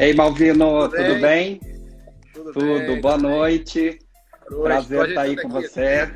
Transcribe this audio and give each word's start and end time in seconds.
Ei, 0.00 0.14
Malvino, 0.14 0.88
tudo, 0.88 0.96
tudo 0.96 1.20
bem? 1.20 1.60
Tudo, 2.32 2.52
tudo 2.54 2.86
bem, 2.86 3.00
boa 3.02 3.18
noite. 3.18 3.98
Boa 4.48 4.70
noite. 4.70 4.88
Prazer 4.88 5.08
estar 5.10 5.20
aí 5.20 5.36
com 5.36 5.48
aqui. 5.48 5.68
você. 5.68 6.10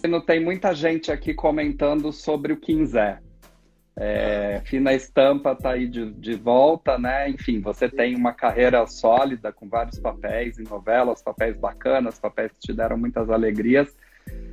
Não 0.08 0.22
tem 0.22 0.40
muita 0.40 0.74
gente 0.74 1.12
aqui 1.12 1.34
comentando 1.34 2.10
sobre 2.14 2.54
o 2.54 2.56
Quinzé. 2.56 3.18
É, 3.94 4.62
Fina 4.64 4.94
Estampa 4.94 5.52
está 5.52 5.72
aí 5.72 5.86
de, 5.86 6.12
de, 6.12 6.34
volta, 6.34 6.96
né? 6.96 7.28
Enfim, 7.28 7.60
você 7.60 7.90
tem 7.90 8.16
uma 8.16 8.32
carreira 8.32 8.86
sólida 8.86 9.52
com 9.52 9.68
vários 9.68 9.98
papéis 9.98 10.58
em 10.58 10.64
novelas, 10.64 11.20
papéis 11.20 11.58
bacanas, 11.58 12.18
papéis 12.18 12.52
que 12.52 12.60
te 12.60 12.72
deram 12.72 12.96
muitas 12.96 13.28
alegrias. 13.28 13.94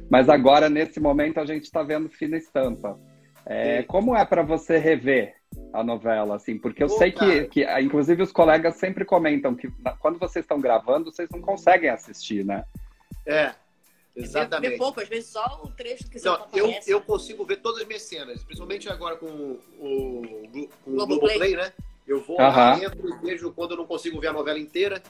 Mas 0.09 0.27
agora, 0.27 0.69
nesse 0.69 0.99
momento, 0.99 1.39
a 1.39 1.45
gente 1.45 1.63
está 1.63 1.83
vendo 1.83 2.09
Fina 2.09 2.35
Estampa. 2.35 2.99
É, 3.45 3.81
como 3.83 4.13
é 4.13 4.25
para 4.25 4.43
você 4.43 4.77
rever 4.77 5.38
a 5.73 5.83
novela, 5.83 6.35
assim? 6.35 6.57
Porque 6.57 6.83
eu 6.83 6.87
Pô, 6.87 6.97
sei 6.97 7.11
que, 7.11 7.45
que, 7.45 7.79
inclusive, 7.81 8.21
os 8.23 8.31
colegas 8.31 8.75
sempre 8.75 9.05
comentam 9.05 9.55
que 9.55 9.71
quando 9.99 10.17
vocês 10.17 10.43
estão 10.43 10.59
gravando, 10.59 11.11
vocês 11.11 11.29
não 11.29 11.41
conseguem 11.41 11.89
assistir, 11.89 12.45
né? 12.45 12.63
É, 13.25 13.53
Exatamente. 14.15 14.71
Vê, 14.71 14.77
pouco, 14.77 14.99
às 14.99 15.07
vezes 15.07 15.29
só 15.29 15.61
o 15.63 15.69
trecho 15.71 16.09
que 16.09 16.19
você 16.19 16.27
eu, 16.53 16.73
eu 16.87 17.01
consigo 17.01 17.45
ver 17.45 17.57
todas 17.57 17.81
as 17.81 17.87
minhas 17.87 18.01
cenas, 18.01 18.43
principalmente 18.43 18.89
agora 18.89 19.15
com 19.15 19.25
o, 19.25 19.59
com 20.83 20.91
o 20.91 20.93
Globoplay, 20.95 21.55
né? 21.55 21.71
Eu 22.05 22.21
vou 22.21 22.37
lá 22.37 22.75
dentro 22.75 23.07
e 23.07 23.25
vejo 23.25 23.51
quando 23.51 23.71
eu 23.71 23.77
não 23.77 23.85
consigo 23.85 24.19
ver 24.19 24.27
a 24.27 24.33
novela 24.33 24.59
inteira, 24.59 25.01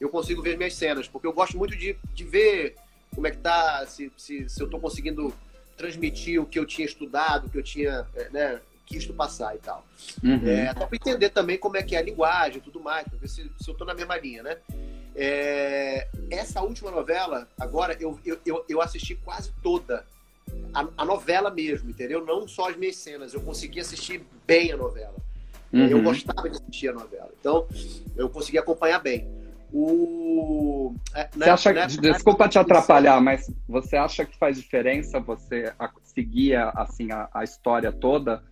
eu 0.00 0.08
consigo 0.08 0.42
ver 0.42 0.56
minhas 0.56 0.74
cenas, 0.74 1.06
porque 1.06 1.26
eu 1.26 1.32
gosto 1.32 1.56
muito 1.56 1.76
de, 1.76 1.96
de 2.14 2.24
ver 2.24 2.76
como 3.14 3.26
é 3.26 3.30
que 3.30 3.38
tá, 3.38 3.86
se, 3.86 4.10
se, 4.16 4.48
se 4.48 4.60
eu 4.60 4.64
estou 4.64 4.80
conseguindo 4.80 5.32
transmitir 5.76 6.40
o 6.40 6.46
que 6.46 6.58
eu 6.58 6.66
tinha 6.66 6.86
estudado, 6.86 7.46
o 7.46 7.50
que 7.50 7.58
eu 7.58 7.62
tinha, 7.62 8.06
é, 8.14 8.30
né, 8.30 8.60
quis 8.86 9.04
passar 9.06 9.54
e 9.54 9.58
tal. 9.58 9.84
Uhum. 10.22 10.48
É, 10.48 10.68
até 10.68 10.86
para 10.86 10.96
entender 10.96 11.30
também 11.30 11.58
como 11.58 11.76
é 11.76 11.82
que 11.82 11.96
é 11.96 11.98
a 11.98 12.02
linguagem 12.02 12.58
e 12.58 12.60
tudo 12.60 12.80
mais, 12.80 13.06
para 13.06 13.18
ver 13.18 13.28
se, 13.28 13.42
se 13.58 13.68
eu 13.68 13.72
estou 13.72 13.86
na 13.86 13.94
mesma 13.94 14.16
linha, 14.16 14.42
né? 14.42 14.56
É, 15.14 16.08
essa 16.30 16.62
última 16.62 16.90
novela, 16.90 17.48
agora, 17.58 17.96
eu, 17.98 18.18
eu, 18.44 18.64
eu 18.68 18.80
assisti 18.80 19.14
quase 19.16 19.52
toda. 19.62 20.04
A, 20.72 20.86
a, 20.98 21.04
novela 21.04 21.50
mesmo, 21.50 21.90
entendeu? 21.90 22.24
Não 22.24 22.46
só 22.46 22.70
as 22.70 22.76
minhas 22.76 22.96
cenas. 22.96 23.34
Eu 23.34 23.40
consegui 23.40 23.80
assistir 23.80 24.24
bem 24.46 24.72
a 24.72 24.76
novela. 24.76 25.16
Uhum. 25.72 25.86
Eu 25.86 26.02
gostava 26.02 26.48
de 26.48 26.56
assistir 26.56 26.88
a 26.88 26.92
novela. 26.92 27.30
Então, 27.40 27.66
eu 28.14 28.28
consegui 28.28 28.58
acompanhar 28.58 29.00
bem. 29.00 29.26
O... 29.72 30.94
É, 31.12 31.28
você 31.34 31.50
acha 31.50 31.74
que, 31.74 32.00
desculpa 32.00 32.48
te 32.48 32.58
atrapalhar, 32.58 33.20
mas 33.20 33.50
você 33.68 33.96
acha 33.96 34.24
que 34.24 34.38
faz 34.38 34.56
diferença 34.56 35.18
você 35.18 35.72
seguir 36.04 36.54
assim 36.76 37.10
a, 37.10 37.28
a 37.34 37.42
história 37.42 37.90
toda 37.90 38.42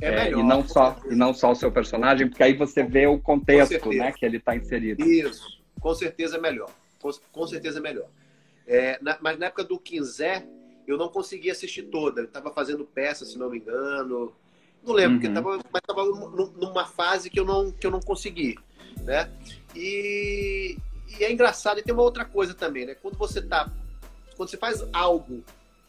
é 0.00 0.10
melhor, 0.10 0.38
é, 0.38 0.42
e 0.42 0.42
não 0.42 0.66
só 0.66 0.92
certeza. 0.92 1.14
e 1.14 1.16
não 1.16 1.34
só 1.34 1.52
o 1.52 1.54
seu 1.54 1.72
personagem, 1.72 2.28
porque 2.28 2.42
aí 2.42 2.54
você 2.54 2.82
vê 2.82 3.06
o 3.06 3.18
contexto, 3.18 3.88
né, 3.90 4.12
que 4.12 4.24
ele 4.24 4.36
está 4.36 4.54
inserido. 4.54 5.02
Isso 5.04 5.56
com 5.86 5.94
certeza 5.94 6.36
é 6.36 6.40
melhor. 6.40 6.68
Com, 7.00 7.10
com 7.30 7.46
certeza 7.46 7.78
é 7.78 7.80
melhor. 7.80 8.08
É, 8.66 8.98
na, 9.00 9.16
mas 9.20 9.38
na 9.38 9.46
época 9.46 9.62
do 9.62 9.78
Quinzé, 9.78 10.44
eu 10.84 10.98
não 10.98 11.08
conseguia 11.08 11.52
assistir 11.52 11.84
toda. 11.84 12.22
Eu 12.22 12.24
estava 12.24 12.50
fazendo 12.50 12.84
peça, 12.84 13.24
se 13.24 13.38
não 13.38 13.50
me 13.50 13.58
engano. 13.58 14.32
Não 14.84 14.92
lembro, 14.92 15.12
uhum. 15.12 15.20
porque 15.20 15.32
tava, 15.32 15.56
mas 15.72 15.80
estava 15.80 16.04
numa 16.58 16.86
fase 16.86 17.30
que 17.30 17.38
eu 17.38 17.44
não, 17.44 17.70
que 17.70 17.86
eu 17.86 17.90
não 17.92 18.00
consegui. 18.00 18.58
Né? 19.04 19.30
E, 19.76 20.76
e 21.20 21.24
é 21.24 21.30
engraçado, 21.30 21.78
e 21.78 21.82
tem 21.84 21.94
uma 21.94 22.02
outra 22.02 22.24
coisa 22.24 22.52
também, 22.52 22.84
né? 22.84 22.96
Quando 22.96 23.16
você 23.16 23.40
tá. 23.40 23.70
Quando 24.36 24.48
você 24.50 24.56
faz 24.56 24.84
algo 24.92 25.44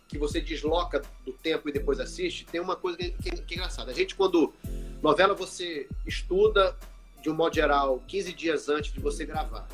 que 0.08 0.18
você 0.18 0.40
desloca 0.40 1.02
do 1.26 1.34
tempo 1.34 1.68
e 1.70 1.72
depois 1.72 2.00
assiste, 2.00 2.46
tem 2.46 2.62
uma 2.62 2.76
coisa 2.76 2.98
que, 2.98 3.12
que, 3.12 3.30
que 3.42 3.54
é 3.54 3.58
engraçada. 3.58 3.92
A 3.92 3.94
gente, 3.94 4.16
quando. 4.16 4.54
Novela 5.02 5.36
você 5.36 5.88
estuda, 6.08 6.76
de 7.22 7.30
um 7.30 7.36
modo 7.36 7.54
geral, 7.54 8.02
15 8.08 8.34
dias 8.34 8.68
antes 8.68 8.92
de 8.92 9.00
você 9.00 9.26
gravar. 9.26 9.68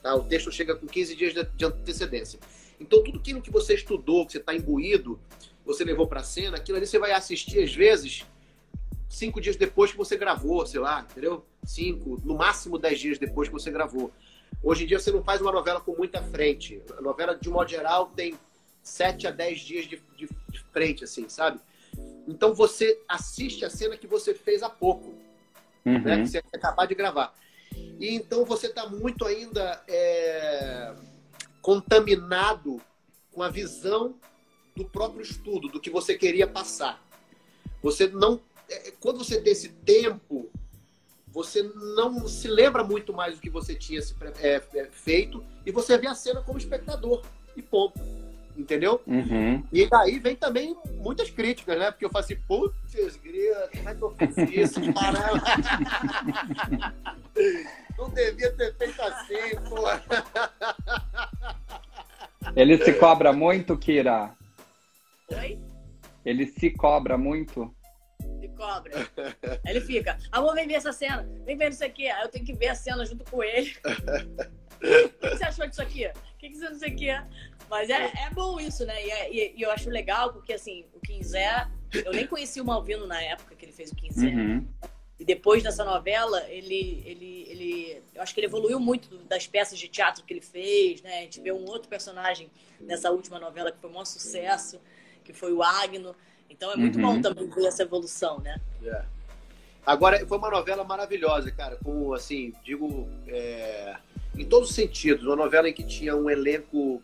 Tá? 0.00 0.14
O 0.14 0.22
texto 0.22 0.52
chega 0.52 0.76
com 0.76 0.86
15 0.86 1.16
dias 1.16 1.34
de 1.34 1.64
antecedência. 1.64 2.38
Então, 2.78 3.02
tudo 3.02 3.18
aquilo 3.18 3.42
que 3.42 3.50
você 3.50 3.74
estudou, 3.74 4.24
que 4.24 4.32
você 4.32 4.38
está 4.38 4.54
imbuído, 4.54 5.18
você 5.64 5.84
levou 5.84 6.06
para 6.06 6.20
a 6.20 6.24
cena, 6.24 6.56
aquilo 6.56 6.78
ali 6.78 6.86
você 6.86 6.98
vai 6.98 7.12
assistir, 7.12 7.62
às 7.62 7.74
vezes, 7.74 8.24
cinco 9.08 9.40
dias 9.40 9.56
depois 9.56 9.90
que 9.90 9.98
você 9.98 10.16
gravou, 10.16 10.64
sei 10.64 10.80
lá, 10.80 11.06
entendeu? 11.10 11.44
Cinco, 11.64 12.18
no 12.24 12.36
máximo 12.36 12.78
dez 12.78 12.98
dias 12.98 13.18
depois 13.18 13.48
que 13.48 13.52
você 13.52 13.70
gravou. 13.70 14.10
Hoje 14.62 14.84
em 14.84 14.86
dia 14.86 14.98
você 14.98 15.10
não 15.10 15.22
faz 15.22 15.40
uma 15.40 15.52
novela 15.52 15.80
com 15.80 15.94
muita 15.94 16.22
frente. 16.22 16.80
A 16.96 17.02
novela, 17.02 17.34
de 17.34 17.48
modo 17.50 17.68
geral, 17.68 18.06
tem 18.14 18.34
sete 18.82 19.26
a 19.26 19.30
dez 19.30 19.60
dias 19.60 19.86
de, 19.86 20.02
de, 20.16 20.28
de 20.48 20.58
frente, 20.72 21.04
assim, 21.04 21.28
sabe? 21.28 21.60
Então 22.26 22.54
você 22.54 23.00
assiste 23.08 23.64
a 23.64 23.70
cena 23.70 23.96
que 23.96 24.06
você 24.06 24.34
fez 24.34 24.62
há 24.62 24.70
pouco, 24.70 25.14
uhum. 25.84 26.00
né? 26.02 26.22
Que 26.22 26.28
você 26.28 26.42
capaz 26.42 26.88
de 26.88 26.94
gravar. 26.94 27.34
E 27.98 28.14
então 28.14 28.44
você 28.44 28.66
está 28.66 28.88
muito 28.88 29.24
ainda 29.24 29.82
é, 29.88 30.94
contaminado 31.60 32.80
com 33.32 33.42
a 33.42 33.48
visão 33.48 34.14
do 34.76 34.84
próprio 34.84 35.22
estudo, 35.22 35.68
do 35.68 35.80
que 35.80 35.90
você 35.90 36.16
queria 36.16 36.46
passar. 36.46 37.02
Você 37.82 38.08
não. 38.08 38.40
É, 38.68 38.92
quando 39.00 39.18
você 39.18 39.40
tem 39.40 39.52
esse 39.52 39.68
tempo, 39.68 40.50
você 41.28 41.62
não 41.62 42.26
se 42.28 42.48
lembra 42.48 42.84
muito 42.84 43.12
mais 43.12 43.34
do 43.36 43.40
que 43.40 43.50
você 43.50 43.74
tinha 43.74 44.00
se, 44.00 44.14
é, 44.40 44.62
é, 44.74 44.84
feito 44.86 45.44
e 45.66 45.70
você 45.70 45.96
vê 45.98 46.06
a 46.06 46.14
cena 46.14 46.42
como 46.42 46.58
espectador. 46.58 47.22
E 47.56 47.62
ponto 47.62 48.19
entendeu? 48.60 49.00
Uhum. 49.06 49.62
E 49.72 49.86
daí 49.88 50.18
vem 50.18 50.36
também 50.36 50.76
muitas 51.02 51.30
críticas, 51.30 51.78
né? 51.78 51.90
Porque 51.90 52.04
eu 52.04 52.10
falo 52.10 52.24
assim, 52.24 52.36
putz, 52.46 53.16
grila, 53.16 53.68
como 53.74 53.88
é 53.88 53.94
que 53.94 54.02
eu 54.02 54.14
fiz 54.16 54.36
isso? 54.50 54.80
Caramba! 54.92 55.42
Não 57.98 58.10
devia 58.10 58.52
ter 58.52 58.74
feito 58.76 59.02
assim, 59.02 59.56
pô. 59.68 59.84
Ele 62.56 62.82
se 62.82 62.92
cobra 62.94 63.32
muito, 63.32 63.76
Kira? 63.76 64.30
Oi? 65.28 65.58
Ele 66.24 66.46
se 66.46 66.70
cobra 66.70 67.18
muito? 67.18 67.74
Se 68.40 68.48
cobra. 68.48 68.92
Aí 69.64 69.76
ele 69.76 69.80
fica, 69.80 70.18
amor, 70.32 70.54
vem 70.54 70.66
ver 70.66 70.74
essa 70.74 70.92
cena, 70.92 71.28
vem 71.44 71.56
ver 71.56 71.70
isso 71.70 71.84
aqui. 71.84 72.08
Aí 72.08 72.22
eu 72.22 72.28
tenho 72.28 72.44
que 72.44 72.54
ver 72.54 72.68
a 72.68 72.74
cena 72.74 73.04
junto 73.04 73.24
com 73.30 73.42
ele. 73.42 73.72
O 74.80 75.28
que 75.30 75.36
você 75.36 75.44
achou 75.44 75.66
disso 75.66 75.82
aqui? 75.82 76.06
O 76.06 76.38
que 76.38 76.54
você 76.54 76.68
não 76.68 76.78
sei 76.78 76.92
o 76.92 76.96
que? 76.96 77.22
Mas 77.68 77.88
é, 77.88 78.12
é 78.26 78.30
bom 78.32 78.58
isso, 78.58 78.84
né? 78.84 79.06
E, 79.06 79.10
é, 79.10 79.54
e, 79.54 79.62
eu 79.62 79.70
acho 79.70 79.88
legal, 79.88 80.32
porque 80.32 80.52
assim, 80.52 80.84
o 80.94 81.00
Quinzé, 81.00 81.68
eu 81.92 82.12
nem 82.12 82.26
conheci 82.26 82.60
o 82.60 82.64
Malvino 82.64 83.06
na 83.06 83.22
época 83.22 83.54
que 83.54 83.64
ele 83.64 83.72
fez 83.72 83.92
o 83.92 83.94
Quinzé. 83.94 84.26
Uhum. 84.26 84.66
E 85.20 85.24
depois 85.24 85.62
dessa 85.62 85.84
novela, 85.84 86.42
ele, 86.48 87.02
ele, 87.04 87.46
ele, 87.46 88.02
eu 88.14 88.22
acho 88.22 88.32
que 88.32 88.40
ele 88.40 88.46
evoluiu 88.46 88.80
muito 88.80 89.18
das 89.24 89.46
peças 89.46 89.78
de 89.78 89.86
teatro 89.86 90.24
que 90.24 90.32
ele 90.32 90.40
fez, 90.40 91.02
né? 91.02 91.18
A 91.18 91.20
gente 91.22 91.40
vê 91.42 91.52
um 91.52 91.64
outro 91.66 91.88
personagem 91.88 92.50
nessa 92.80 93.10
última 93.10 93.38
novela 93.38 93.70
que 93.70 93.78
foi 93.78 93.90
um 93.90 93.92
maior 93.92 94.06
sucesso, 94.06 94.80
que 95.22 95.34
foi 95.34 95.52
o 95.52 95.62
Agno. 95.62 96.16
Então 96.48 96.72
é 96.72 96.76
muito 96.76 96.96
uhum. 96.98 97.16
bom 97.16 97.20
também 97.20 97.48
ver 97.48 97.66
essa 97.66 97.82
evolução, 97.82 98.40
né? 98.40 98.58
Yeah. 98.82 99.06
É. 99.16 99.20
Agora, 99.84 100.26
foi 100.26 100.38
uma 100.38 100.50
novela 100.50 100.84
maravilhosa, 100.84 101.50
cara. 101.50 101.76
Com, 101.76 102.12
assim, 102.12 102.52
digo, 102.62 103.08
é... 103.26 103.96
em 104.36 104.44
todos 104.44 104.70
os 104.70 104.74
sentidos. 104.74 105.24
Uma 105.24 105.36
novela 105.36 105.68
em 105.68 105.72
que 105.72 105.82
tinha 105.82 106.16
um 106.16 106.28
elenco 106.28 107.02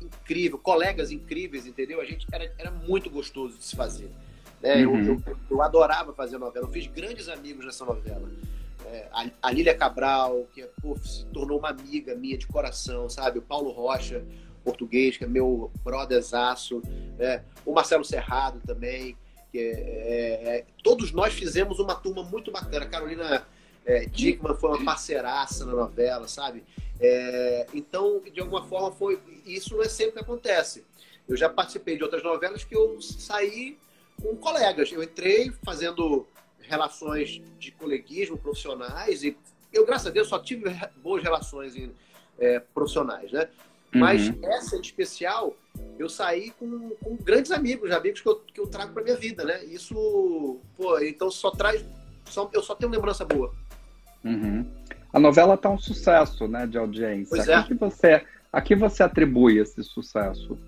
incrível, 0.00 0.58
colegas 0.58 1.10
incríveis, 1.10 1.66
entendeu? 1.66 2.00
A 2.00 2.04
gente 2.04 2.26
era, 2.32 2.52
era 2.58 2.70
muito 2.70 3.10
gostoso 3.10 3.56
de 3.56 3.64
se 3.64 3.76
fazer. 3.76 4.10
Né? 4.60 4.86
Uhum. 4.86 5.06
Eu, 5.06 5.22
eu, 5.26 5.36
eu, 5.50 5.62
adorava 5.62 6.12
fazer 6.12 6.38
novela, 6.38 6.66
eu 6.66 6.72
fiz 6.72 6.86
grandes 6.86 7.28
amigos 7.28 7.64
nessa 7.64 7.84
novela. 7.84 8.28
É, 8.86 9.08
a, 9.12 9.30
a 9.42 9.50
Lília 9.50 9.74
Cabral, 9.74 10.46
que 10.54 10.62
pô, 10.80 10.96
se 10.96 11.24
tornou 11.26 11.58
uma 11.58 11.70
amiga 11.70 12.14
minha 12.14 12.38
de 12.38 12.46
coração, 12.46 13.08
sabe? 13.08 13.38
O 13.38 13.42
Paulo 13.42 13.70
Rocha, 13.70 14.24
português, 14.64 15.16
que 15.16 15.24
é 15.24 15.28
meu 15.28 15.70
brotherzaço, 15.84 16.82
né? 17.18 17.44
o 17.64 17.72
Marcelo 17.72 18.04
Serrado 18.04 18.60
também, 18.66 19.16
que 19.52 19.58
é, 19.58 19.70
é, 19.70 20.56
é, 20.56 20.64
todos 20.82 21.12
nós 21.12 21.32
fizemos 21.32 21.78
uma 21.78 21.94
turma 21.94 22.22
muito 22.22 22.50
bacana. 22.50 22.84
A 22.84 22.88
Carolina 22.88 23.46
é, 23.86 24.04
Dickman 24.04 24.56
foi 24.56 24.70
uma 24.70 24.84
parceiraça 24.84 25.64
na 25.64 25.72
novela, 25.72 26.26
sabe? 26.26 26.64
É, 27.00 27.66
então, 27.72 28.20
de 28.20 28.40
alguma 28.40 28.64
forma, 28.64 28.90
foi. 28.90 29.20
Isso 29.46 29.74
não 29.74 29.82
é 29.82 29.88
sempre 29.88 30.14
que 30.14 30.20
acontece. 30.20 30.84
Eu 31.28 31.36
já 31.36 31.48
participei 31.48 31.96
de 31.96 32.02
outras 32.02 32.22
novelas 32.22 32.64
que 32.64 32.76
eu 32.76 33.00
saí 33.00 33.78
com 34.20 34.36
colegas. 34.36 34.90
Eu 34.90 35.02
entrei 35.02 35.52
fazendo 35.64 36.26
relações 36.60 37.40
de 37.58 37.70
coleguismo 37.70 38.36
profissionais 38.36 39.22
e 39.22 39.36
eu, 39.72 39.86
graças 39.86 40.08
a 40.08 40.10
Deus, 40.10 40.28
só 40.28 40.38
tive 40.38 40.64
boas 40.96 41.22
relações 41.22 41.76
em, 41.76 41.92
é, 42.38 42.58
profissionais, 42.58 43.30
né? 43.30 43.48
Mas 43.94 44.28
uhum. 44.28 44.40
essa 44.42 44.76
em 44.76 44.80
especial, 44.80 45.56
eu 45.98 46.08
saí 46.08 46.50
com, 46.58 46.90
com, 47.02 47.16
grandes 47.16 47.52
amigos, 47.52 47.90
amigos 47.90 48.20
que 48.20 48.28
eu, 48.28 48.36
que 48.36 48.60
eu 48.60 48.66
trago 48.66 48.92
para 48.92 49.02
minha 49.02 49.16
vida, 49.16 49.44
né? 49.44 49.64
Isso, 49.64 50.58
pô, 50.76 50.98
então 50.98 51.30
só 51.30 51.50
traz, 51.50 51.84
só, 52.26 52.50
eu 52.52 52.62
só 52.62 52.74
tenho 52.74 52.90
lembrança 52.90 53.24
boa. 53.24 53.54
Uhum 54.28 54.66
a 55.16 55.18
novela 55.18 55.54
está 55.54 55.70
um 55.70 55.78
sucesso, 55.78 56.46
né, 56.46 56.66
de 56.66 56.76
audiência. 56.76 57.30
Pois 57.30 57.48
é. 57.48 57.54
a, 57.54 57.62
que 57.62 57.72
você, 57.72 58.22
a 58.52 58.60
que 58.60 58.76
você 58.76 59.02
atribui 59.02 59.58
esse 59.58 59.82
sucesso? 59.82 60.58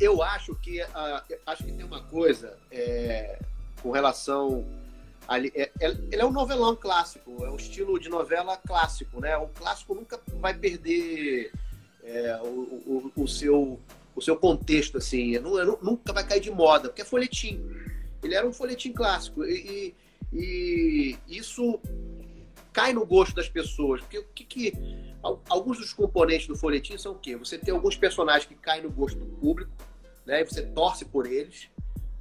Eu 0.00 0.22
acho 0.22 0.54
que, 0.54 0.80
uh, 0.80 1.36
acho 1.44 1.64
que 1.64 1.72
tem 1.72 1.84
uma 1.84 2.00
coisa 2.02 2.56
é, 2.70 3.40
com 3.82 3.90
relação 3.90 4.64
Ali, 5.26 5.52
é, 5.56 5.72
é, 5.80 5.88
ele 6.12 6.22
é 6.22 6.24
um 6.24 6.30
novelão 6.30 6.76
clássico, 6.76 7.44
é 7.44 7.50
um 7.50 7.56
estilo 7.56 7.98
de 7.98 8.08
novela 8.08 8.56
clássico, 8.56 9.20
né? 9.20 9.36
O 9.36 9.48
clássico 9.48 9.92
nunca 9.92 10.20
vai 10.34 10.54
perder 10.54 11.50
é, 12.04 12.40
o, 12.44 12.46
o, 12.46 13.12
o, 13.16 13.26
seu, 13.26 13.80
o 14.14 14.22
seu 14.22 14.36
contexto, 14.36 14.98
assim, 14.98 15.36
não, 15.40 15.78
nunca 15.82 16.12
vai 16.12 16.24
cair 16.24 16.38
de 16.38 16.52
moda, 16.52 16.88
porque 16.88 17.02
é 17.02 17.04
folhetim. 17.04 17.60
Ele 18.22 18.36
era 18.36 18.46
um 18.46 18.52
folhetim 18.52 18.92
clássico 18.92 19.44
e, 19.44 19.96
e, 20.32 21.16
e 21.26 21.36
isso 21.36 21.80
cai 22.76 22.92
no 22.92 23.06
gosto 23.06 23.34
das 23.34 23.48
pessoas, 23.48 24.02
porque 24.02 24.18
o 24.18 24.24
que, 24.34 24.44
que 24.44 24.72
alguns 25.48 25.78
dos 25.78 25.94
componentes 25.94 26.46
do 26.46 26.54
folhetim 26.54 26.98
são 26.98 27.12
o 27.12 27.18
quê? 27.18 27.34
Você 27.34 27.56
tem 27.56 27.72
alguns 27.72 27.96
personagens 27.96 28.44
que 28.44 28.54
caem 28.54 28.82
no 28.82 28.90
gosto 28.90 29.18
do 29.18 29.24
público, 29.24 29.72
né? 30.26 30.42
E 30.42 30.44
você 30.44 30.60
torce 30.60 31.06
por 31.06 31.24
eles 31.26 31.70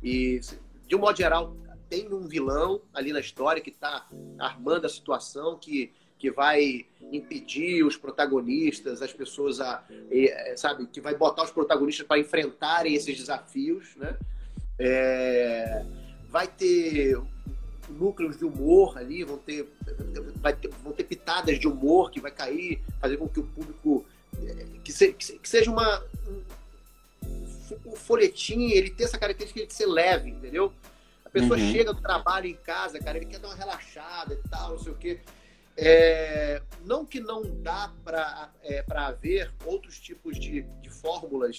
e 0.01 0.39
de 0.87 0.95
um 0.95 0.99
modo 0.99 1.17
geral 1.17 1.57
tem 1.89 2.07
um 2.07 2.25
vilão 2.25 2.81
ali 2.93 3.11
na 3.11 3.19
história 3.19 3.61
que 3.61 3.69
está 3.69 4.07
armando 4.39 4.85
a 4.85 4.89
situação, 4.89 5.57
que, 5.57 5.91
que 6.17 6.31
vai 6.31 6.85
impedir 7.11 7.83
os 7.83 7.97
protagonistas, 7.97 9.01
as 9.01 9.11
pessoas 9.11 9.59
a, 9.59 9.83
sabe, 10.55 10.87
que 10.87 11.01
vai 11.01 11.15
botar 11.15 11.43
os 11.43 11.51
protagonistas 11.51 12.07
para 12.07 12.17
enfrentarem 12.17 12.93
esses 12.93 13.17
desafios, 13.17 13.93
né? 13.97 14.17
É, 14.79 15.85
vai 16.29 16.47
ter 16.47 17.17
núcleos 17.89 18.37
de 18.37 18.45
humor 18.45 18.97
ali, 18.97 19.23
vão 19.23 19.37
ter, 19.37 19.65
ter, 20.59 20.69
vão 20.83 20.93
ter 20.93 21.03
pitadas 21.03 21.59
de 21.59 21.67
humor 21.67 22.11
que 22.11 22.19
vai 22.19 22.31
cair, 22.31 22.81
fazer 22.99 23.17
com 23.17 23.27
que 23.27 23.39
o 23.39 23.43
público 23.43 24.05
que, 24.83 24.91
se, 24.91 25.13
que 25.13 25.47
seja 25.47 25.71
uma 25.71 26.03
um, 26.27 26.41
o 27.85 27.95
folhetim 27.95 28.69
ele 28.71 28.89
tem 28.89 29.05
essa 29.05 29.17
característica 29.17 29.65
de 29.65 29.73
ser 29.73 29.85
leve, 29.85 30.29
entendeu? 30.29 30.73
pessoa 31.35 31.59
uhum. 31.59 31.71
chega 31.71 31.93
do 31.93 32.01
trabalho 32.01 32.47
em 32.47 32.55
casa, 32.55 32.97
cara, 32.97 33.17
ele 33.17 33.25
quer 33.25 33.39
dar 33.39 33.49
uma 33.49 33.55
relaxada 33.55 34.33
e 34.33 34.49
tal, 34.49 34.71
não 34.71 34.79
sei 34.79 34.91
o 34.93 34.95
quê. 34.95 35.19
É, 35.77 36.61
não 36.85 37.05
que 37.05 37.19
não 37.19 37.43
dá 37.61 37.91
para 38.05 38.49
é, 38.63 38.85
haver 38.95 39.51
outros 39.65 39.99
tipos 39.99 40.39
de, 40.39 40.61
de 40.81 40.89
fórmulas 40.89 41.57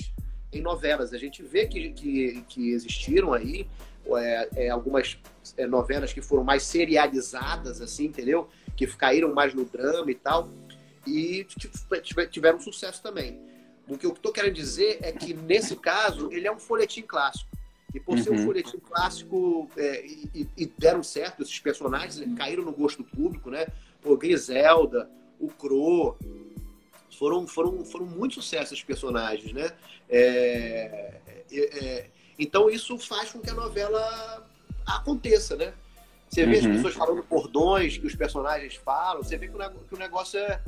em 0.52 0.60
novelas. 0.60 1.12
A 1.12 1.19
gente 1.19 1.43
vê 1.43 1.66
que, 1.66 1.90
que, 1.90 2.44
que 2.48 2.70
existiram 2.70 3.32
aí 3.32 3.66
é, 4.14 4.48
é, 4.56 4.69
algumas 4.70 5.19
é, 5.56 5.66
novelas 5.66 6.12
que 6.12 6.22
foram 6.22 6.44
mais 6.44 6.62
serializadas, 6.62 7.81
assim, 7.81 8.06
entendeu? 8.06 8.48
Que 8.76 8.87
caíram 8.87 9.34
mais 9.34 9.54
no 9.54 9.64
drama 9.64 10.10
e 10.10 10.14
tal, 10.14 10.48
e 11.06 11.46
tiveram 12.31 12.60
sucesso 12.60 13.02
também. 13.02 13.40
O 13.88 13.96
que 13.96 14.04
eu 14.04 14.12
estou 14.12 14.32
querendo 14.32 14.54
dizer 14.54 14.98
é 15.00 15.12
que, 15.12 15.32
nesse 15.32 15.76
caso, 15.76 16.31
ele 16.32 16.46
é 16.46 16.52
um 16.52 16.58
folhetim 16.58 17.02
clássico. 17.02 17.48
E 17.94 18.00
por 18.00 18.16
uhum. 18.16 18.22
ser 18.22 18.31
um 18.31 18.37
uhum. 18.38 18.44
folhetim 18.44 18.78
clássico 18.78 19.70
é, 19.76 20.04
e, 20.04 20.48
e, 20.56 20.66
deram 20.66 21.02
certo, 21.02 21.43
esses 21.43 21.58
personagens 21.60 22.20
caíram 22.37 22.64
no 22.64 22.72
gosto 22.72 23.02
do 23.02 23.08
público, 23.08 23.48
né? 23.48 23.66
O 24.04 24.16
Griselda, 24.16 25.08
o 25.38 25.48
Cro, 25.48 26.16
foram, 27.19 27.47
foram, 27.47 27.85
foram 27.85 28.07
muito 28.07 28.35
sucesso 28.37 28.75
esses 28.75 28.85
personagens, 28.85 29.53
né? 29.53 29.73
É, 30.09 31.15
é, 31.51 31.85
é, 31.85 32.07
então 32.39 32.69
isso 32.71 32.99
faz 32.99 33.33
com 33.33 33.41
que 33.41 33.51
a 33.51 33.55
novela 33.55 34.47
aconteça, 34.87 35.57
né? 35.57 35.73
Você 36.29 36.45
vê 36.45 36.59
uhum. 36.59 36.71
as 36.71 36.77
pessoas 36.77 36.95
falando 36.95 37.23
bordões 37.23 37.99
que 37.99 38.07
os 38.07 38.15
personagens 38.15 38.75
falam, 38.75 39.23
você 39.23 39.37
vê 39.37 39.49
que 39.49 39.55
o, 39.55 39.99
negócio 39.99 40.39
é, 40.39 40.61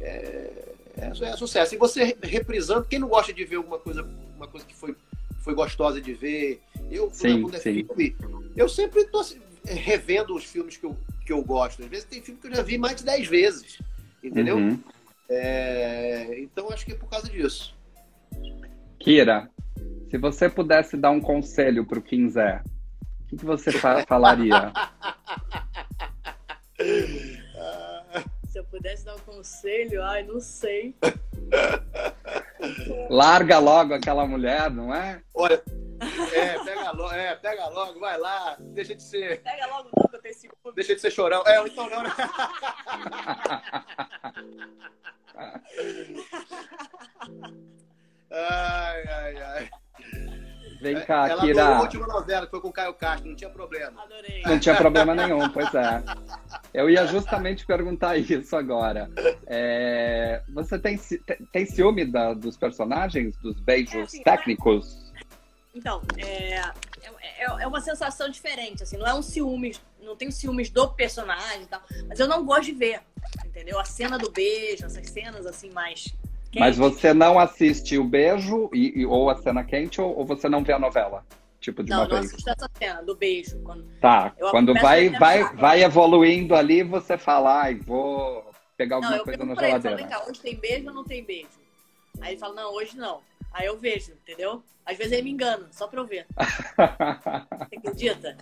é, 0.00 0.52
é, 0.96 1.36
sucesso. 1.36 1.74
E 1.74 1.78
você 1.78 2.16
reprisando, 2.22 2.86
quem 2.86 2.98
não 2.98 3.08
gosta 3.08 3.32
de 3.32 3.44
ver 3.44 3.56
alguma 3.56 3.78
coisa, 3.78 4.02
uma 4.36 4.48
coisa 4.48 4.66
que 4.66 4.74
foi 4.74 4.96
foi 5.42 5.54
gostosa 5.54 6.00
de 6.00 6.14
ver. 6.14 6.62
Eu, 6.90 7.10
sim, 7.12 7.42
quando 7.42 7.56
é 7.56 7.58
sim. 7.58 7.84
filme, 7.84 8.16
eu 8.56 8.68
sempre 8.68 9.00
estou 9.00 9.20
assim, 9.20 9.40
revendo 9.64 10.34
os 10.34 10.44
filmes 10.44 10.76
que 10.76 10.86
eu, 10.86 10.96
que 11.26 11.32
eu 11.32 11.42
gosto. 11.42 11.82
Às 11.82 11.88
vezes 11.88 12.04
tem 12.04 12.22
filme 12.22 12.40
que 12.40 12.46
eu 12.46 12.54
já 12.54 12.62
vi 12.62 12.78
mais 12.78 12.96
de 12.96 13.04
10 13.04 13.28
vezes, 13.28 13.78
entendeu? 14.22 14.56
Uhum. 14.56 14.80
É, 15.28 15.91
acho 16.82 16.86
que 16.86 16.92
é 16.92 16.96
por 16.96 17.08
causa 17.08 17.28
disso. 17.28 17.76
Kira, 18.98 19.48
se 20.10 20.18
você 20.18 20.48
pudesse 20.48 20.96
dar 20.96 21.10
um 21.10 21.20
conselho 21.20 21.86
para 21.86 21.98
o 21.98 22.02
Quinzé, 22.02 22.60
o 23.22 23.26
que, 23.28 23.36
que 23.36 23.44
você 23.44 23.70
falaria? 24.06 24.72
se 28.48 28.58
eu 28.58 28.64
pudesse 28.64 29.04
dar 29.04 29.14
um 29.14 29.20
conselho, 29.20 30.02
ai, 30.02 30.24
não 30.24 30.40
sei. 30.40 30.96
Larga 33.08 33.58
logo 33.58 33.94
aquela 33.94 34.26
mulher, 34.26 34.70
não 34.70 34.92
é? 34.94 35.22
Olha, 35.34 35.62
é, 36.34 36.58
pega 36.64 36.90
logo, 36.92 37.12
é, 37.12 37.34
pega 37.36 37.68
logo, 37.68 38.00
vai 38.00 38.18
lá, 38.18 38.56
deixa 38.58 38.94
de 38.94 39.02
ser. 39.02 39.42
Pega 39.42 39.66
logo, 39.66 39.90
não, 39.96 40.08
que 40.08 40.16
eu 40.16 40.22
tenho 40.22 40.34
ciúme. 40.34 40.56
Deixa 40.74 40.94
de 40.94 41.00
ser 41.00 41.10
chorão. 41.10 41.42
É, 41.46 41.66
então 41.66 41.88
não, 41.88 42.02
né? 42.02 42.10
ai, 48.30 49.02
ai, 49.08 49.42
ai. 49.42 49.70
Vem 50.82 51.00
cá, 51.04 51.28
Ela 51.28 51.40
Kira. 51.40 51.60
Ela 51.60 51.76
a 51.76 51.80
última 51.80 52.06
novela, 52.08 52.44
que 52.44 52.50
foi 52.50 52.60
com 52.60 52.68
o 52.68 52.72
Caio 52.72 52.92
Castro, 52.94 53.28
não 53.28 53.36
tinha 53.36 53.50
problema. 53.50 54.02
Adorei. 54.02 54.42
Não 54.42 54.58
tinha 54.58 54.74
problema 54.74 55.14
nenhum, 55.14 55.48
pois 55.48 55.72
é. 55.74 56.02
Eu 56.74 56.90
ia 56.90 57.06
justamente 57.06 57.64
perguntar 57.64 58.16
isso 58.16 58.56
agora. 58.56 59.08
É, 59.46 60.42
você 60.52 60.76
tem, 60.78 60.98
tem 61.52 61.66
ciúme 61.66 62.04
da, 62.04 62.34
dos 62.34 62.56
personagens, 62.56 63.36
dos 63.36 63.60
beijos 63.60 63.94
é, 63.94 64.00
assim, 64.02 64.22
técnicos? 64.24 65.01
Então, 65.74 66.02
é, 66.18 66.54
é, 66.54 66.62
é, 67.38 67.44
é, 67.44 67.66
uma 67.66 67.80
sensação 67.80 68.28
diferente, 68.28 68.82
assim, 68.82 68.96
não 68.96 69.06
é 69.06 69.14
um 69.14 69.22
ciúme, 69.22 69.74
não 70.02 70.14
tenho 70.14 70.30
ciúmes 70.30 70.68
do 70.68 70.88
personagem 70.88 71.62
e 71.62 71.66
tal, 71.66 71.82
mas 72.06 72.20
eu 72.20 72.28
não 72.28 72.44
gosto 72.44 72.66
de 72.66 72.72
ver, 72.72 73.00
entendeu? 73.44 73.78
A 73.78 73.84
cena 73.84 74.18
do 74.18 74.30
beijo, 74.30 74.84
essas 74.84 75.08
cenas 75.08 75.46
assim 75.46 75.70
mais 75.70 76.14
Quente. 76.52 76.60
Mas 76.60 76.76
você 76.76 77.14
não 77.14 77.38
assiste 77.38 77.96
o 77.96 78.04
beijo 78.04 78.68
e, 78.74 79.00
e, 79.00 79.06
ou 79.06 79.30
a 79.30 79.36
cena 79.36 79.64
quente 79.64 80.02
ou, 80.02 80.18
ou, 80.18 80.26
você 80.26 80.50
não 80.50 80.62
vê 80.62 80.74
a 80.74 80.78
novela? 80.78 81.24
Tipo 81.58 81.82
de 81.82 81.88
não, 81.88 82.00
uma 82.00 82.08
não 82.08 82.16
vez? 82.16 82.26
assisto 82.26 82.50
essa 82.50 82.70
cena 82.78 83.02
do 83.02 83.16
beijo. 83.16 83.58
Quando... 83.60 83.84
Tá, 83.98 84.34
quando 84.50 84.74
vai, 84.74 85.08
vai, 85.08 85.44
vai 85.54 85.82
evoluindo 85.82 86.54
ali, 86.54 86.82
você 86.82 87.16
fala, 87.16 87.62
ai, 87.62 87.76
vou 87.76 88.44
pegar 88.76 88.96
alguma 88.96 89.16
não, 89.16 89.24
coisa 89.24 89.44
na 89.46 89.54
geladeira. 89.54 90.00
Ele, 90.02 90.10
falo, 90.10 90.28
hoje 90.28 90.40
tem 90.40 90.56
beijo 90.56 90.88
ou 90.88 90.94
não 90.94 91.04
tem 91.04 91.24
beijo? 91.24 91.48
Aí 92.20 92.32
ele 92.32 92.38
fala, 92.38 92.54
não, 92.54 92.74
hoje 92.74 92.98
não. 92.98 93.20
Aí 93.52 93.66
eu 93.66 93.78
vejo, 93.78 94.12
entendeu? 94.12 94.62
Às 94.84 94.96
vezes 94.96 95.12
ele 95.12 95.22
me 95.22 95.30
engana, 95.30 95.68
só 95.70 95.86
pra 95.86 96.00
eu 96.00 96.06
ver. 96.06 96.26
Você 97.68 97.76
acredita? 97.76 98.36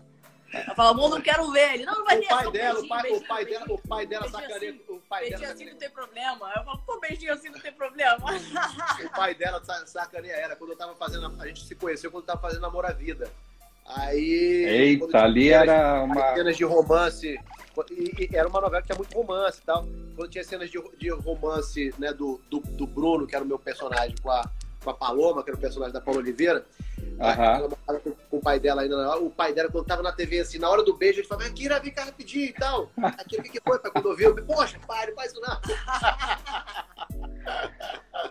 Ela 0.53 0.75
fala, 0.75 0.91
amor, 0.91 1.11
não 1.11 1.21
quero 1.21 1.51
ver. 1.53 1.75
Ele, 1.75 1.85
não, 1.85 1.95
não 1.95 2.05
vai 2.05 2.19
o 2.19 2.21
ter. 2.21 2.29
Pai 2.29 2.51
dela, 2.51 2.81
o, 2.81 2.89
pai, 2.89 3.11
o 3.13 3.27
pai 3.27 3.45
dela, 3.45 3.67
o 3.69 3.79
pai 3.79 4.07
dela 4.07 4.29
sacaneia. 4.29 4.71
Assim, 4.73 4.81
o 4.89 5.01
pai 5.01 5.21
beijinho 5.21 5.41
dela 5.41 5.55
assim 5.55 5.65
não 5.67 5.77
tem 5.77 5.91
problema. 5.91 6.53
Eu 6.57 6.65
falo, 6.65 6.79
pô, 6.79 7.01
beijinho 7.01 7.33
assim 7.33 7.49
não 7.51 7.61
tem 7.61 7.73
problema. 7.73 8.17
o 8.17 9.11
pai 9.11 9.35
dela 9.35 9.63
sacaneia 9.87 10.33
era. 10.33 10.57
Quando 10.57 10.71
eu 10.71 10.77
tava 10.77 10.95
fazendo. 10.97 11.41
A 11.41 11.47
gente 11.47 11.65
se 11.65 11.75
conheceu 11.75 12.11
quando 12.11 12.25
eu 12.25 12.27
tava 12.27 12.41
fazendo 12.41 12.67
Amor 12.67 12.85
à 12.85 12.93
Vida. 12.93 13.31
Aí. 13.87 14.65
Eita, 14.65 15.23
ali 15.23 15.49
cenas, 15.49 15.69
era 15.69 16.03
uma. 16.03 16.35
Cenas 16.35 16.57
de 16.57 16.65
romance. 16.65 17.39
E, 17.91 18.29
e, 18.33 18.37
era 18.37 18.49
uma 18.49 18.61
novela 18.61 18.83
que 18.83 18.89
tinha 18.89 18.99
muito 18.99 19.15
romance 19.15 19.61
e 19.61 19.65
tal. 19.65 19.87
Quando 20.17 20.31
tinha 20.31 20.43
cenas 20.43 20.69
de, 20.69 20.83
de 20.99 21.11
romance 21.11 21.95
né, 21.97 22.13
do, 22.13 22.41
do, 22.51 22.59
do 22.59 22.87
Bruno, 22.87 23.27
que 23.27 23.37
era 23.37 23.45
o 23.45 23.49
meu 23.49 23.59
personagem, 23.59 24.17
com 24.21 24.31
a 24.31 24.51
com 24.83 24.91
a 24.91 24.95
Paloma, 24.95 25.43
que 25.43 25.51
era 25.51 25.57
o 25.57 25.61
personagem 25.61 25.93
da 25.93 26.01
Paula 26.01 26.21
Oliveira. 26.21 26.65
Uhum. 26.99 27.69
Com, 28.01 28.13
com, 28.31 28.37
o 28.39 28.41
pai 28.41 28.59
dela 28.59 28.83
ainda. 28.83 29.19
O 29.19 29.31
pai 29.31 29.53
dela, 29.53 29.71
quando 29.71 29.87
tava 29.87 30.03
na 30.03 30.13
TV, 30.13 30.41
assim, 30.41 30.59
na 30.59 30.69
hora 30.69 30.83
do 30.83 30.97
beijo, 30.97 31.21
ele 31.21 31.27
falava, 31.27 31.51
Kira, 31.51 31.79
vem 31.79 31.93
cá 31.93 32.05
rapidinho 32.05 32.47
e 32.47 32.53
tal. 32.53 32.91
Aquilo 32.97 33.43
que, 33.43 33.51
que 33.51 33.61
foi? 33.61 33.79
Quando 33.79 34.07
ouviu, 34.07 34.35
poxa, 34.45 34.79
pai, 34.87 35.07
não 35.07 35.15
faz 35.15 35.33
isso 35.33 35.41
não. 35.41 35.61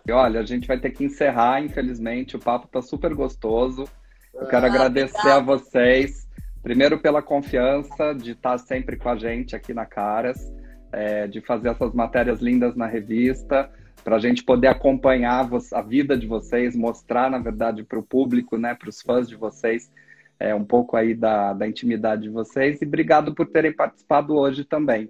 E 0.05 0.11
olha, 0.11 0.39
a 0.39 0.45
gente 0.45 0.67
vai 0.67 0.79
ter 0.79 0.91
que 0.91 1.03
encerrar, 1.03 1.61
infelizmente. 1.61 2.35
O 2.35 2.39
papo 2.39 2.67
tá 2.67 2.81
super 2.81 3.13
gostoso. 3.13 3.87
Eu 4.33 4.47
quero 4.47 4.65
ah, 4.65 4.69
agradecer 4.69 5.29
a 5.29 5.39
vocês, 5.39 6.27
primeiro 6.61 6.99
pela 6.99 7.21
confiança 7.21 8.13
de 8.13 8.31
estar 8.31 8.57
sempre 8.57 8.97
com 8.97 9.09
a 9.09 9.15
gente 9.15 9.55
aqui 9.55 9.73
na 9.73 9.85
Caras, 9.85 10.51
é, 10.91 11.27
de 11.27 11.41
fazer 11.41 11.69
essas 11.69 11.93
matérias 11.93 12.39
lindas 12.39 12.75
na 12.75 12.85
revista 12.85 13.69
para 14.03 14.15
a 14.15 14.19
gente 14.19 14.43
poder 14.43 14.67
acompanhar 14.67 15.49
a 15.73 15.81
vida 15.81 16.17
de 16.17 16.25
vocês, 16.25 16.75
mostrar, 16.75 17.29
na 17.29 17.39
verdade, 17.39 17.83
para 17.83 17.99
o 17.99 18.03
público, 18.03 18.57
né, 18.57 18.73
para 18.73 18.89
os 18.89 19.01
fãs 19.01 19.27
de 19.27 19.35
vocês, 19.35 19.91
é, 20.39 20.55
um 20.55 20.63
pouco 20.63 20.95
aí 20.95 21.13
da, 21.13 21.53
da 21.53 21.67
intimidade 21.67 22.23
de 22.23 22.29
vocês. 22.29 22.81
E 22.81 22.85
obrigado 22.85 23.35
por 23.35 23.47
terem 23.47 23.73
participado 23.73 24.35
hoje 24.35 24.63
também. 24.63 25.09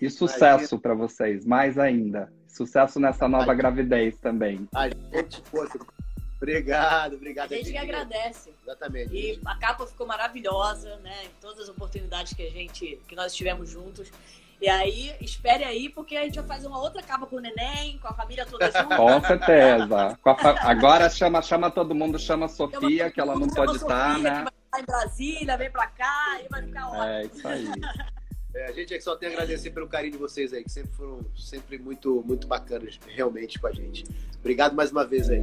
E 0.00 0.10
sucesso 0.10 0.78
para 0.78 0.94
vocês, 0.94 1.46
mais 1.46 1.78
ainda. 1.78 2.32
Sucesso 2.48 2.98
nessa 2.98 3.28
nova 3.28 3.54
gravidez 3.54 4.16
também. 4.16 4.68
A 4.74 4.88
gente, 4.88 5.40
poxa, 5.50 5.78
obrigado, 6.36 7.14
obrigado. 7.14 7.52
A 7.52 7.56
gente 7.56 7.70
que 7.70 7.78
agradece. 7.78 8.52
Exatamente. 8.62 9.14
E 9.14 9.40
a 9.44 9.56
capa 9.56 9.86
ficou 9.86 10.06
maravilhosa, 10.06 10.96
né? 10.96 11.24
Em 11.24 11.40
todas 11.40 11.60
as 11.60 11.68
oportunidades 11.68 12.34
que 12.34 12.42
a 12.42 12.50
gente, 12.50 12.98
que 13.06 13.14
nós 13.14 13.30
estivemos 13.30 13.70
juntos. 13.70 14.10
E 14.62 14.68
aí, 14.68 15.12
espere 15.20 15.64
aí, 15.64 15.88
porque 15.88 16.16
a 16.16 16.22
gente 16.22 16.38
vai 16.38 16.56
fazer 16.56 16.68
uma 16.68 16.80
outra 16.80 17.02
capa 17.02 17.26
com 17.26 17.34
o 17.34 17.40
neném, 17.40 17.98
com 17.98 18.06
a 18.06 18.14
família 18.14 18.46
toda 18.46 18.70
junto. 18.70 18.96
Com 18.96 19.20
certeza. 19.20 20.18
Com 20.22 20.36
fa... 20.36 20.56
Agora 20.60 21.10
chama, 21.10 21.42
chama 21.42 21.68
todo 21.68 21.92
mundo, 21.96 22.16
chama 22.16 22.46
a 22.46 22.48
Sofia, 22.48 23.10
que 23.10 23.20
ela 23.20 23.34
não 23.34 23.48
pode 23.48 23.74
estar, 23.74 24.20
né? 24.20 24.44
lá 24.72 24.80
em 24.80 24.84
Brasília, 24.84 25.56
vem 25.56 25.68
pra 25.68 25.88
cá 25.88 26.38
e 26.44 26.48
vai 26.48 26.62
ficar 26.62 26.88
ótimo. 26.88 27.02
É, 27.02 27.24
isso 27.24 27.48
aí. 27.48 27.66
É, 28.54 28.66
a 28.66 28.72
gente 28.72 28.92
é 28.92 28.98
que 28.98 29.02
só 29.02 29.16
tem 29.16 29.30
a 29.30 29.32
agradecer 29.32 29.70
pelo 29.70 29.88
carinho 29.88 30.12
de 30.12 30.18
vocês 30.18 30.52
aí, 30.52 30.62
que 30.62 30.70
sempre 30.70 30.92
foram 30.92 31.20
sempre 31.34 31.78
muito, 31.78 32.22
muito 32.22 32.46
bacanas 32.46 33.00
realmente 33.08 33.58
com 33.58 33.66
a 33.66 33.72
gente. 33.72 34.04
Obrigado 34.40 34.74
mais 34.74 34.92
uma 34.92 35.06
vez 35.06 35.30
aí. 35.30 35.40